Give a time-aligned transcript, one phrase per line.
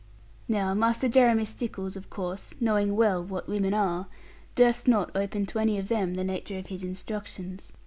[0.47, 4.07] Now Master Jeremy Stickles, of course, knowing well what women are,
[4.55, 7.71] durst not open to any of them the nature of his instructions.